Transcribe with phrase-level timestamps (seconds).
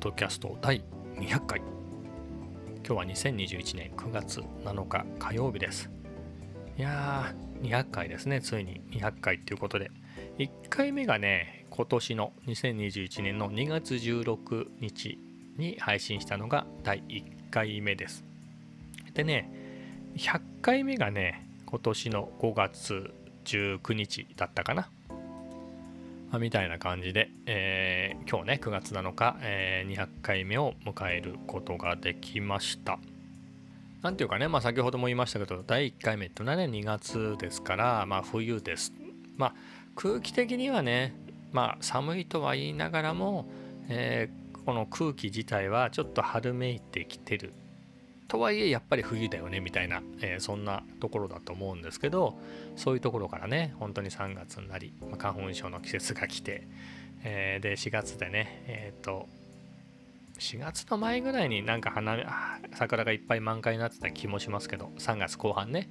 [0.00, 0.84] ドキャスト第
[1.16, 1.60] 200回。
[2.86, 5.90] 今日は2021年9月7日火曜日です。
[6.76, 8.40] いやー200回ですね。
[8.40, 9.90] ついに200回ということで。
[10.38, 15.18] 1回目がね今年の2021年の2月16日
[15.56, 18.24] に配信したのが第1回目です。
[19.14, 19.50] でね
[20.16, 23.12] 100回目がね今年の5月
[23.46, 24.90] 19日だったかな。
[26.30, 32.98] まあ、みたいな感じで、えー、今日ね9月7日、えー、200回目を迎えることができました。
[34.02, 38.92] なんていうかね、まあ、先ほども言いましたけど第1回目っていうのはね2月ですから、まあ、冬です。
[39.36, 39.54] まあ
[39.96, 41.14] 空気的にはね、
[41.50, 43.48] まあ、寒いとは言いながらも、
[43.88, 47.52] えー、この空気自体はちょっと春めいてきてる。
[48.28, 52.38] とはいえやっぱり冬だよねみたいな、えー、そんなところだと思うんですけど
[52.76, 56.68] そういうところからね本当に3月になり、まあ、花粉症の季節が来て、
[57.24, 59.26] えー、で4月でねえっ、と
[60.38, 62.16] 4月の前ぐらいになんか花
[62.74, 65.90] 桜がいっぱい満開になってた気もしますけど3月後半ね、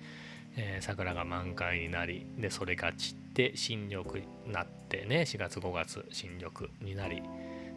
[0.56, 7.22] え桜が満開になりでそれが散って新緑になってね4月5月新緑になり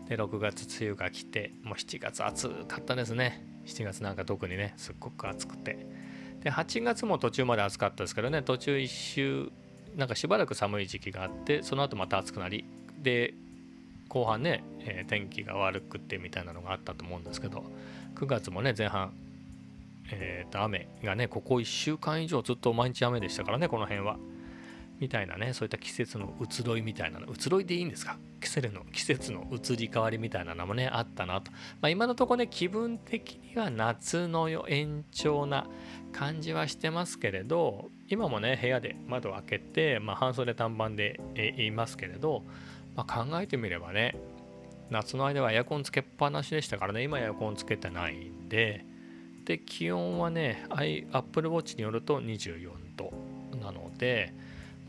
[0.09, 3.50] で6月梅雨が来てもう7月暑かったですね。
[3.66, 5.86] 7月なんか特にねすっごく暑くて。
[6.41, 9.53] で8月も途中まで暑かったですけどね途中1週
[9.94, 12.64] なんかしばらく寒い時期があってその後また暑くなり
[12.98, 13.34] で
[14.08, 17.62] 後半ね、えー、天気が悪くてみたいなのがあったと思うんですけど
[18.14, 19.12] 9月もね前半
[20.12, 24.16] えー、と雨がねここ1週間以上ずっと毎日雨でしたからねこの辺は。
[25.01, 28.19] みたいなねそういった季節の移ろいみたいなの移ろいでいいんですか？
[28.41, 35.67] 季節の季節の移り変わりみたいなのもねあったなと、まあ、今のところね気分的には夏の延長な
[36.12, 41.21] 感じはしてますけれど今もね部屋で窓を開けて、まあ、半袖短パンで
[41.59, 42.44] いますけれど、
[42.97, 44.17] まあ、考えてみればね
[44.91, 48.84] 夏の間はエアコンつけっぱなしでしたからね今エアコンつけてないんで
[49.44, 50.67] で気温はね
[51.12, 53.12] Apple Watch によると24度
[53.61, 54.32] なので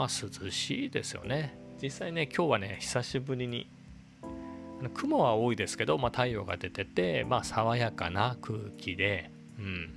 [0.02, 1.56] まあ、涼しいですよね。
[1.80, 3.70] 実際ね今日はね久しぶりに
[4.96, 9.30] 雲は多いですけど、まあ、太陽が出てて、まあ、爽やかな空気で、
[9.60, 9.94] うん、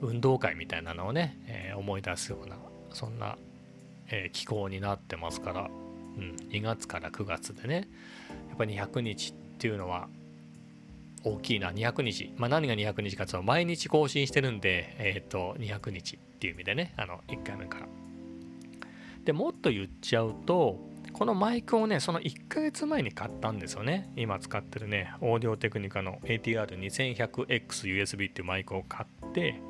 [0.00, 2.56] 運動会みたいなのをね、えー、思い出すような
[2.90, 3.38] そんな、
[4.08, 7.88] えー、気候になってますから、うん、2月から9月でね
[8.48, 10.08] やっぱり200日っていうのは
[11.22, 11.70] 大きいな。
[11.70, 18.03] 200日、まあ、何が200日かというと毎日更新してるんで、えっ、ー、と200日っていう意味でねあの1回目から。
[19.24, 20.78] でもっと言っちゃうと
[21.12, 29.60] このマイクをねその1ヶ月前に買ったんですよね今使ってるねオーディオテクニカの ATR2100XUSB っていうマイクを買って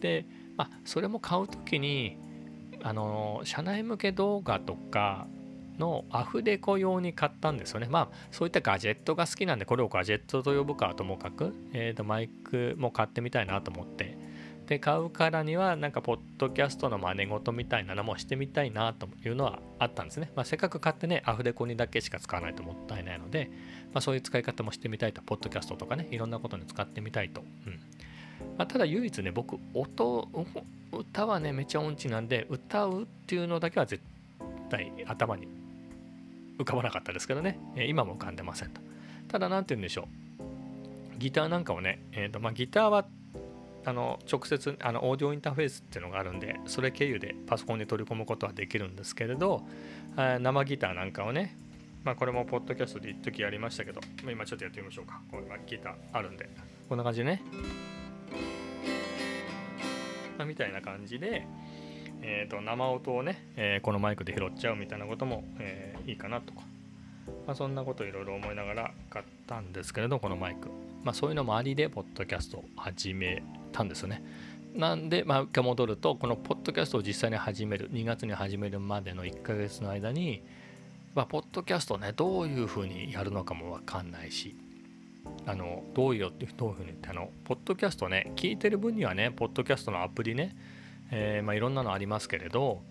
[0.00, 0.24] で、
[0.56, 2.16] まあ、それも買う時に
[2.82, 5.26] あの社内向け動画とか
[5.78, 7.88] のアフレコ用に買ったんですよね。
[7.90, 14.16] まあそういったガジェットが好きなんでこれをガジェットと呼ぶかともかく、えー、とマイクも買ってみたいなと思って
[14.70, 20.30] で買うからにはなんかポッドキャストの真似事みたいなのもしてみたいなというのはあったんですね。
[20.36, 23.50] まあ、せっかく買ってねアフレコにだけしか使わないともったいないので、
[23.92, 27.40] まあ、そういう使い方もしてみたいとポッドキャストとかねいろんなことに使ってみたいと。
[27.66, 27.80] うん
[28.58, 30.28] まあ、ただ唯一ね僕音
[30.92, 34.00] 歌はねめちゃ音痴なんで歌うっていうのだけは絶
[34.70, 35.48] 対頭に
[36.60, 37.58] 浮かばなかったですけどね、
[37.88, 38.80] 今も浮かんでませんと。
[39.26, 43.04] ただ何て言うんでしょうギターなんかをね、えーとまあ、ギターは
[43.84, 49.62] あの直接あのオーディオインターフェースっていうのがあるんでそれ経由でパソコンに取り込むことはできるんですけれど
[50.16, 51.56] 生ギターなんかをね
[52.04, 55.20] まあこれもポッドキャストで一時やりましたけど今ちょっとやってみましょうか。
[55.30, 56.48] こんなギターあるんで。
[56.88, 57.40] こんな感じね、
[60.36, 61.46] まあ、みたいな感じで
[62.22, 66.60] えーと、生音をね、えー、このマイクで拾っちゃうみたいなことも、えー、いいかなとか、
[67.46, 70.68] まあ、そんなこといろいろ思いながら買ったんですけれどこのマイク、
[71.02, 73.42] まあ、そういうのもありでポッドキャストを始め
[73.72, 74.22] たんですよね。
[74.74, 80.42] なんで、まあ、一回戻ると、このポッドキャストを実際に始める、2月に始めるまでの1ヶ月の間に、
[81.14, 84.54] まあ、ポッドキャストね、どういうふうにやるのかもわかんないし、
[85.46, 90.56] あのどういうどういうふうにってあのポッドキャストね聞いてる分にはねポッドキャストのアプリね、
[91.10, 92.82] えー、まあ、いろんなのありますけれど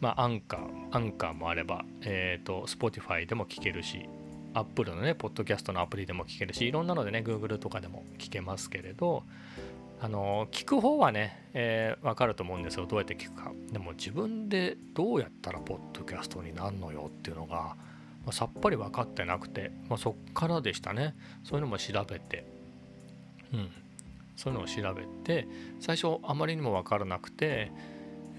[0.00, 4.08] まあアンカーアンカーもあればえっ、ー、と Spotify でも聞けるし
[4.54, 9.22] Apple のねポッドキャストのアプリでも聞けるしいろんなのでね Google とかでも聞けますけれど
[10.00, 12.86] あの聞く方はね、えー、分かると思うんですよ。
[12.86, 13.50] どうやって聞くか。
[13.72, 17.76] でも自分でどうやったらポッドキャストになるのよっていうのが、ま
[18.28, 21.16] あ、さっぱり分かってなくて、まあ、そっからでしたね。
[21.42, 22.44] そういうのも調べて。
[23.52, 23.70] うん。
[24.38, 25.48] そういうのを調べて
[25.80, 27.72] 最初あまりにも分からなくて、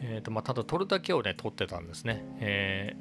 [0.01, 2.95] えーとまあ、ただ撮るだけをね撮ってたんですね、え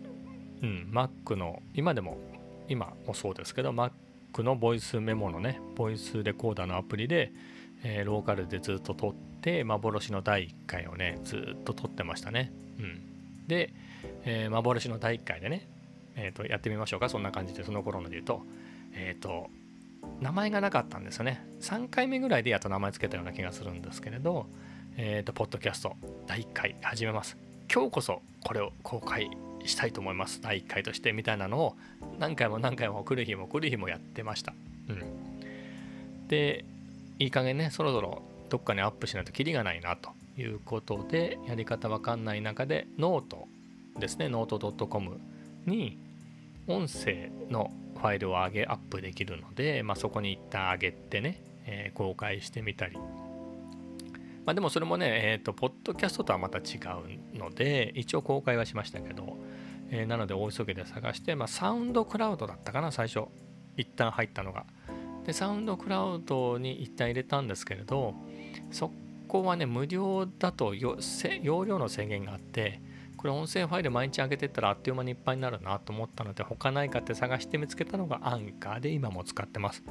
[0.60, 2.18] ー、うん、Mac の今でも
[2.68, 3.90] 今もそうですけど Mac
[4.38, 7.32] のボイスメモのねボイスレコーダーのアプリで、
[7.82, 12.52] えー、ローカルでずっと撮って幻の第1回をねずっと撮ってましたね。
[12.78, 13.72] うん、で、
[14.24, 15.66] えー、幻の第1回でね、
[16.16, 17.08] えーと、やってみましょうか。
[17.08, 18.42] そんな感じでその頃ので言うと。
[18.94, 19.48] えっ、ー、と
[20.20, 21.44] 名前がなかったんですよね。
[21.60, 24.46] 3回目ぐらいでやっと名前つけたような気がするんですけれど
[24.96, 27.36] えっ、ー、とポッドキャスト第1回始めます。
[27.72, 29.30] 今日こそこれを公開
[29.68, 30.40] したいと思います。
[30.40, 31.76] 第1回としてみたいなのを
[32.18, 34.52] 何回も何回も来る日も来る日もやってました。
[34.88, 36.28] うん。
[36.28, 36.64] で
[37.18, 40.10] いい加減ねそろそろどっかにアップしないとキリがないなと
[40.40, 43.48] いうことでやり方わかんない中でノート
[43.98, 45.18] ですねノート .com
[45.66, 45.98] に
[46.68, 52.96] 音声のファイルを上げアップできるので、まあ、そこに一旦上げてね、えー、公開してみたり。
[54.44, 56.78] まあ、でもそれもね、えっ、ー、と、ポッドキャストとはまた違
[57.34, 59.36] うので、一応公開はしましたけど、
[59.90, 63.26] えー、なので大急ぎで探して、まあ、サウンドクラウドだったかな、最初。
[63.76, 64.66] 一旦入ったのが。
[65.24, 68.14] で、サウンドクラウドに一旦入れたんですけれど、
[68.70, 68.90] そ
[69.28, 70.98] こはね、無料だと容
[71.64, 72.80] 量の制限があって、
[73.16, 79.82] これ音声ファイル毎日上げてったらあっという間にいっぱいになるなと思ったので他ないかって探して見つけたのがアンカーで今も使ってます。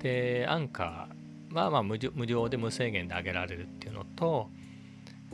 [0.00, 4.50] で、アンカーまあまあ無料で無制限で上げられるっていうのと、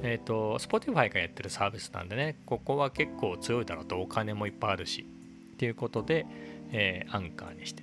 [0.02, 5.06] えっ、ー、と、Spotify がやってるサービスなんでね、ここは結構強いだろうとお金もいっぱいあるし、
[5.55, 6.26] っていうことで、
[6.73, 7.82] えー、アンカーにして。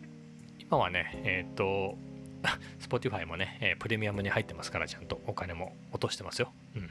[0.60, 1.98] 今はね、えっ、ー、と、
[2.82, 6.52] Spotify もね、えー、プレミアムに入ってますから、ちゃんとお金も落としてますよ。
[6.76, 6.82] うん。
[6.82, 6.88] ま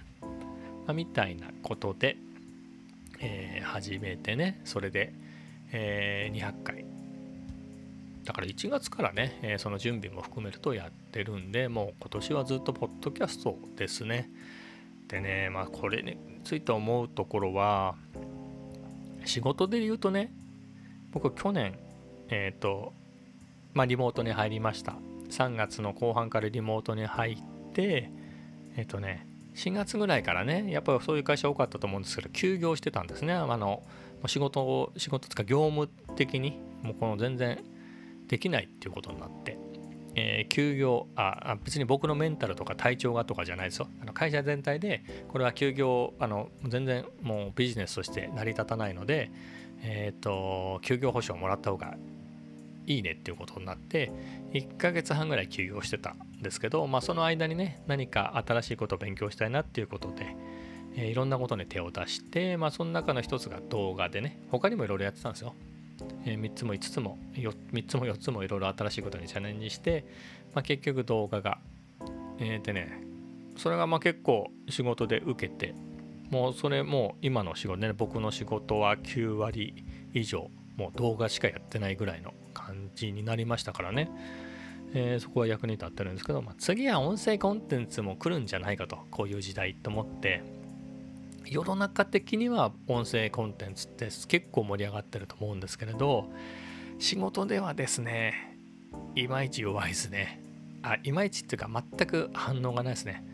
[0.89, 2.17] あ、みたいなことで、
[3.21, 5.13] えー、始めてね、それで、
[5.73, 6.85] えー、200回
[8.25, 14.31] だから1月からね、えー、その準備も含めるとやってるんで、もう今年はずっとポッドキャストですね。
[15.11, 17.97] でね、まあこれについて思うところは、
[19.25, 20.33] 仕事で言うとね、
[21.11, 21.77] 僕去年、
[22.29, 22.93] えっ、ー、と、
[23.75, 24.95] まあリモートに入りました。
[25.31, 28.11] 3月の後半からリモートに入って、
[28.77, 29.27] えっ、ー、とね、
[29.57, 33.33] 4月ぐらいからね、やっぱりそういう会社多かったと思うんですけど、休業してたんですね。
[33.33, 33.83] あの、
[34.27, 37.59] 仕事を、仕事つか業務的に、もうこの全然
[38.29, 39.59] できないっていうことになって、
[40.15, 43.89] えー、休業あ別に僕のメンタルとか体調がとかじゃないですよ。
[44.03, 49.31] あの会社全体でこれは休業あの全然もうビジネスとして成り立たないので、
[49.83, 51.97] えーと、休業保障をもらった方が
[52.87, 54.13] いいねっていうことになって
[54.53, 60.35] 1ヶ月半ぐらい休業してたんですけど、まあ、その間にね何か新しいことを勉強したいなっていうことで、
[60.97, 65.55] えー、いろんなことに手を出して、まあ、その中の一つが動画でね他にもいろいろやってたんですよ。
[66.25, 70.05] え3つも5つも3つも4つもいろいろ新しいことにチャレンジして、
[70.55, 71.59] まあ、結局動画が、
[72.39, 73.03] えー、でね
[73.57, 75.75] それがまあ結構仕事で受けて
[76.31, 84.11] もうそれもう今の仕事ね僕の仕事は9割以上もう動画しかやってないぐらいの感じになりましたからね、
[84.95, 90.60] えー、そこは役に立ってるんですけど、まあ、次は音声コンテンツも来るんじゃないかとこういう時代と思って。
[91.51, 96.31] 世の中的には音声コンテンツって結構盛り上がってると思うんですけれど
[97.01, 98.57] 仕事ではですね
[99.17, 100.41] いまいち弱いですね。
[100.83, 103.25] あいまいちっていうか全く反応がないですね。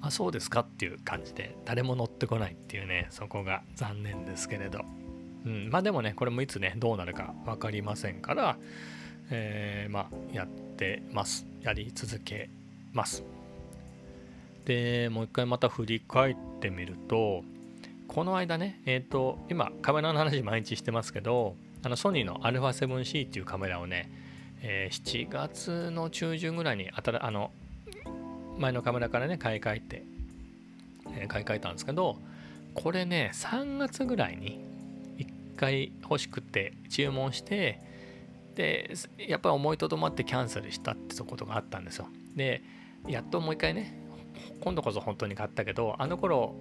[0.00, 4.80] あそうですかっていう感じで誰も乗ってこないっていうねそこが残念ですけれど、
[5.44, 8.56] うん、まあでもねこれもいつねどうなるか分かりませんから、
[9.30, 11.46] えー、まあやってます。
[11.60, 12.48] やり続け
[12.94, 13.22] ます。
[14.64, 17.44] でもう一回また振り返ってみると
[18.16, 24.10] この間ね、えっ、ー、と、今、カメラの話毎日してますけど、あのソニーの α7C っていうカメラをね、
[24.62, 27.50] えー、7月の中旬ぐらいにあたあの
[28.56, 30.02] 前のカメラからね買い替えて、
[31.14, 32.16] えー、買い替えたんですけど
[32.72, 34.64] これね3月ぐらいに
[35.18, 37.82] 1回欲しくて注文して
[38.54, 42.06] でやっぱり思いとどまってキャンセルしたってことがあったんですよ。
[42.34, 42.62] で
[43.06, 44.00] やっともう一回ね
[44.62, 46.56] 今度こそ本当に買ったけどあの頃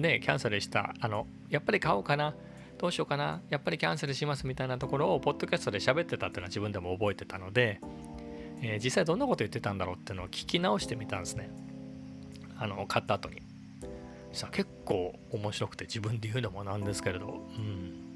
[0.00, 2.34] ね、キャンセルした、あの、やっぱり買おうかな、
[2.78, 7.80] どうしようかな、やっぱりキャンセルしますみたいなところを、ポッドキャストで喋ってたっていうのは自分でも覚えてたので、
[8.62, 11.50] えー、実際どんなこと言ってたんだろうっていうのを聞き直してみたんですね。
[12.58, 13.42] あの、買った後に。
[14.32, 17.26] さ結構面白くて自分で言うのもなんですけれど、
[17.58, 18.10] うん。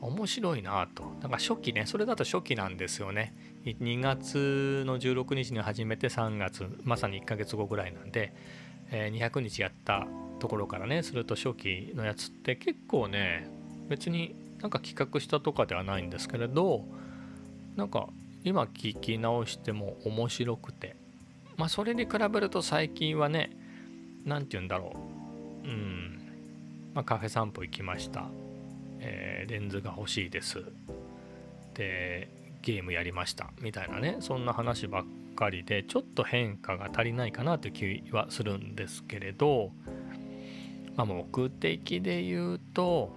[0.00, 1.02] 面白いなと。
[1.20, 3.34] だか初期ね、それだと初期なんですよね。
[3.64, 8.32] 2月の16日に始めて3月、まさに1ヶ月後ぐらいなんで、
[8.90, 10.06] えー、200日やった
[10.40, 13.48] ところからねすると初期のやつって結構ね
[13.88, 16.84] 別になんか企画したとかではないんですけれど
[17.76, 18.08] なんか
[18.42, 20.96] 今聞き直しても面白くて。
[21.56, 23.50] まあそれに比べると最近はね
[24.24, 24.96] 何て言うんだろ
[25.62, 25.68] う。
[25.68, 26.20] うん。
[26.94, 28.30] まあカフェ散歩行きました、
[28.98, 30.64] えー、レンズが欲しいです。
[31.74, 32.30] で
[32.62, 33.50] ゲームやりました。
[33.60, 35.04] みたいなねそんな話ばっ
[35.36, 39.70] かりでちょっと変化が足りないかなという気はするんですけれど、
[41.00, 43.10] まあ、目的で言うと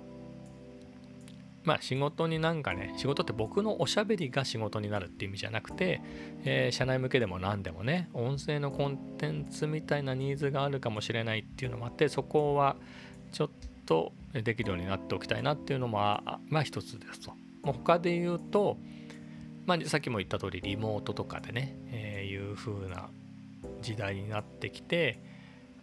[1.63, 6.01] まあ仕事になんかね仕事って僕のおしゃべりが仕事になるっていう意味じゃなくて、
[6.43, 12.75] えー、社内向けでも何でもね音声のコンテンツみたいなニーズがあるかもしれないっていうのもあってそこは
[13.31, 13.49] ちょっ
[13.85, 17.33] とできるようになっておきたいなっていうのもまあ一つですと。
[17.63, 18.77] 他で言うと、
[19.65, 23.09] まあ、さっきも言った通りリモートとかでね、えー、いう風な
[23.81, 25.21] 時代になってきて、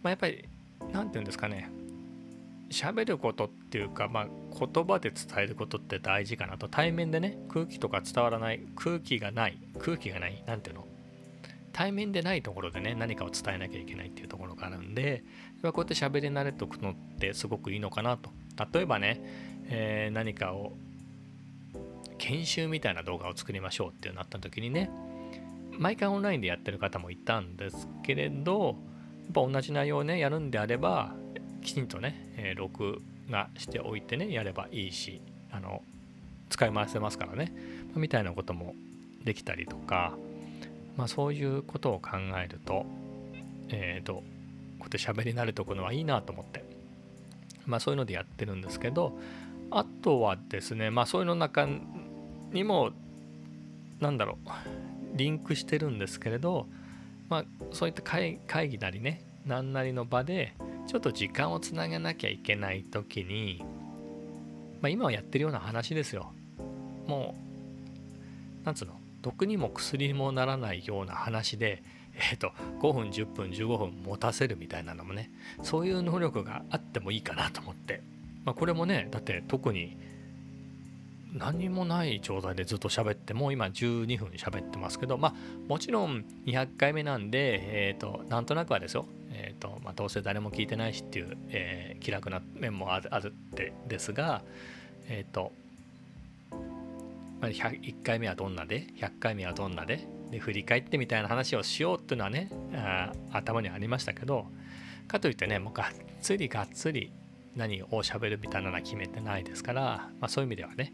[0.03, 0.47] まあ、やっぱり
[0.93, 1.71] 何て言うんですかね
[2.71, 6.67] 喋ることっていうか、まあ、言葉で伝えることって大事かなと。
[6.67, 10.87] 対面でね空気とか伝わらない空気がない空気がない何ていうの？
[11.73, 15.23] 対面でないところでね何かを伝えなきゃいけないっていうところがあるんで
[15.61, 18.29] こうやって喋り慣れておくのってすごくいいのかなと。
[18.73, 19.21] 例えばね、
[19.69, 20.73] えー、何かを
[22.17, 24.91] 研修みたいな動画を作りましょうってなった時にね
[25.79, 28.75] 毎回オンラインでやってる方もいたんですけれど
[29.23, 31.15] やっぱ同じ内容をねやるんであれば
[31.61, 35.81] きちんとね、え、録画しておいてねやればいいしあの
[36.49, 37.53] 使い回せますからね、
[37.95, 38.75] みたいなことも
[39.23, 40.13] できたりとか、
[40.97, 42.85] まあ、そういうことを考えると
[43.69, 44.23] えっ、ー、とこ
[44.79, 46.71] うやって喋り慣れておくのはいいなと思って。
[47.65, 49.17] まあそういうのでやってるんですけど
[49.69, 51.67] あとはですねまあそういうの中
[52.51, 52.91] にも
[53.99, 54.49] なんだろう
[55.17, 56.67] リンクしてるんですけれど
[57.29, 58.39] まあそういった会
[58.69, 60.53] 議なりね何なりの場で
[60.91, 63.63] ちょっと時間をつなげなきゃいけない時に、
[64.81, 66.33] まあ、今はやってるような話ですよ。
[67.07, 67.33] も
[68.61, 71.81] う、なんつうの、毒にも薬にもならないような話で、
[72.13, 75.31] えっ、ー、と、5分、10分、15分持たせるみたいなのもね、
[75.61, 78.01] そういう能力があってもいいかなと思って。
[78.43, 79.95] まあ、これもね、だって特に
[81.31, 85.33] 何もない状態でずっと喋ってもう今12分喋ってますけどまあ
[85.69, 94.41] もちろん200回目なんでえっ、ー、となんとなくはですよえーとまあ、どうせ誰も聞いてないしっていう、えー、気楽な面もあるあるってですが、
[95.07, 95.51] え、ー、と、
[96.51, 104.45] まあ、1回目はどんなで100回目はどんなでで振り返ってみたいな話をしようっていうのはねあ頭にありましたけど
[105.07, 105.87] かといってねもうがっ
[106.21, 107.11] つりがっつり
[107.55, 110.93] 何をしゃべるみたいなのは決めてないですから、まあ、そういう意味ではね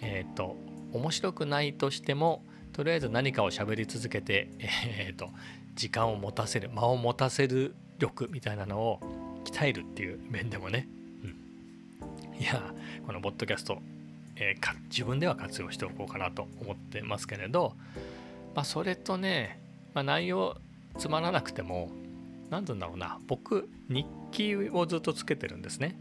[0.00, 0.56] えっ、ー、と
[0.92, 2.42] 面白くないとしても
[2.72, 5.30] とりあえず何かを喋り続けて、えーと
[5.78, 9.00] 時間を持たせる間を持たせる力みたいなのを
[9.44, 10.88] 鍛えるっていう面でもね、
[11.22, 12.74] うん、いや
[13.06, 13.78] このポッドキャスト、
[14.34, 17.74] えー、か自分では活用しておこうかなと思ってますけれど、
[18.56, 19.60] まあ、それとね、
[19.94, 20.56] まあ、内容
[20.98, 21.90] つまらなくても
[22.50, 25.96] 何て言うんだろうな僕日記をずっとつけてるんですね。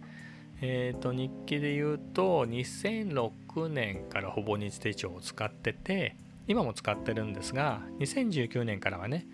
[0.62, 6.15] え、ー、と日記で言うと2006年からほぼ日手帳を使ってて
[6.48, 9.27] 今も使ってるんですが2019年からはね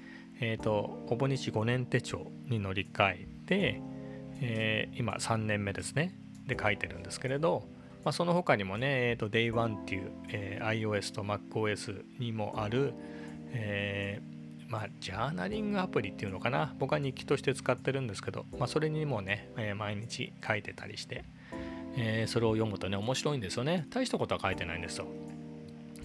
[0.45, 3.81] えーと、ほぼ日5年手帳に乗り換えて、
[4.41, 6.19] えー、今3年目ですね。
[6.47, 7.63] で書いてるんですけれど、
[8.03, 12.93] まあ、その他にもね、えーと、Day1 っていう、えー、iOS と MacOS にもある、
[13.53, 16.75] えー、まあ、ジャーナリングアプリっていうのかな。
[16.77, 21.23] 僕は日記として使ってるんですけど、まあ、それにもね、え毎日書いてたりして、
[21.95, 23.87] えそれを読むとね面白いんですよね。
[23.91, 25.05] 大したことは書いてないんですよ。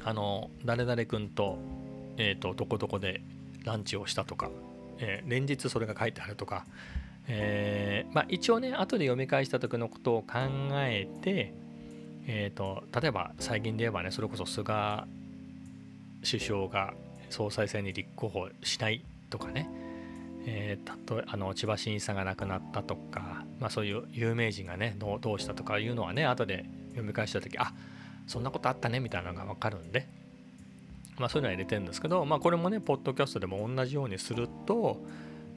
[0.04, 1.59] あの誰々君と,、
[2.18, 3.21] えーとどこどこで
[3.65, 4.50] ランチをしたとか、
[4.99, 6.65] えー、連日それが書いてあるとか、
[7.27, 10.38] えー、まあ、一応ね後で読み返した時のことを考
[10.75, 11.53] えて、
[12.27, 15.05] えーと、例えば最近で言えばねそれこそ菅
[16.25, 16.95] 首相が
[17.31, 19.69] 総裁選に立候補しないとかね、
[20.47, 27.73] えー、たとあの千葉真一さんが亡くなったとか、まあ、そういう有名人がねどうしたとかいうのはね後で読み返した時あ
[28.27, 30.09] そんなことあったねみたいなのが分かるんで
[31.18, 35.02] まあ、そういうのは入れてるんですけど、まあ、これもねポッドキャストでも同じようにすると、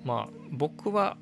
[0.03, 1.17] まあ、僕は、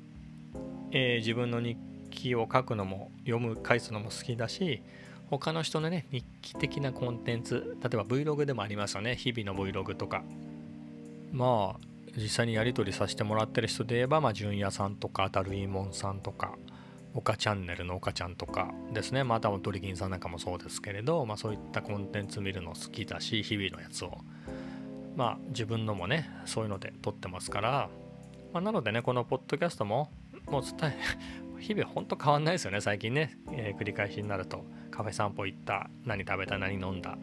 [0.92, 1.76] えー、自分の日
[2.10, 4.82] 記を書くのも読む返すのも好きだし
[5.30, 9.14] 他の人のね日記的なコンテンツ例えば Vlog でもありますよね。
[9.14, 10.24] 日々の Vlog とか。
[11.32, 16.56] まあ実際にやり取りさせてもらってる人で言えば、まあ、純也さんとかあたるいもんさんとか。
[17.14, 19.24] 岡チャンネルの岡ちゃんとかですね。
[19.24, 24.18] またドリキンさんなんかもそうですけれど、まあ、そういったコンテンツ見るの好きだし日々のやつを。
[25.16, 27.90] まあ自分のもねそういうので撮ってますから、
[28.52, 30.10] まあ、なのでねこのポッドキャストも
[30.46, 30.96] もう伝え
[31.60, 34.64] 日々ほんと変わんないですよね最近ね、えー、繰り返しになると。
[34.90, 37.16] カフェ散歩行った何食べた何飲んだ、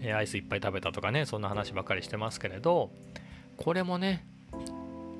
[0.00, 2.90] えー、アイスいっぱい食べたとかねそんな話ばっかりしてますけれど。
[3.56, 4.26] これもね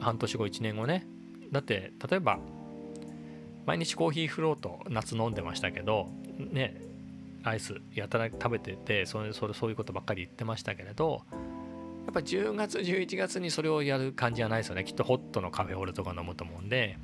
[0.01, 1.07] 半年後1年後ね。
[1.51, 2.39] だって例えば
[3.67, 6.81] 毎日コーヒーフロート夏飲んでましたけどね
[7.45, 11.23] アイスやたら食べててそれそれそういうことばっかり言ってましたけれど
[12.05, 14.83] やっぱ10月11月にそれをやる感じじゃないですよね。
[14.83, 16.99] きっとホットのカフェオレとか飲むと思うんで。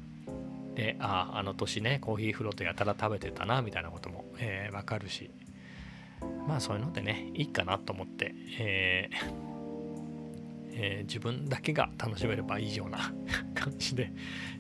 [0.75, 5.31] であああの年ねコーヒーフロートやたら食べてたなみたいなことも、えー、わかるし。
[6.49, 9.58] まあそういうのでねいいかなと思って、えー
[10.81, 13.13] えー、自分だけが楽しめればいいような
[13.55, 14.13] 感じで、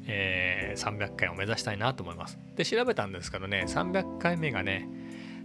[0.06, 2.38] えー、300回を目指したいなと思います。
[2.56, 4.88] で、調べたんですけどね、300回目がね、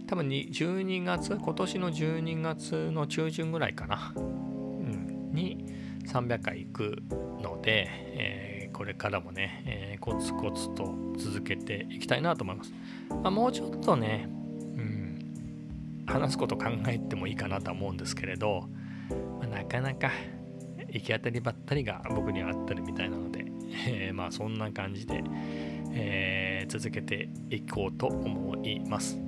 [0.08, 5.64] 多分に12月、今年の12月の中旬ぐらいかな、うん、に
[6.06, 7.02] 300回行く
[7.40, 12.72] ので、えー、これからもね、えー、コツコツと続けていきたいなと思います。
[13.10, 18.68] まあ、もうちょっとね、うん、話すこと考えてもいいかなと思うんですけれど、
[19.38, 20.10] まあ、なかなか
[20.94, 23.44] 行き当たりばったりが僕にはあったりみたいなので、
[23.88, 25.22] えー、まあそんな感じで、
[25.90, 29.23] えー、続けていこうと思います。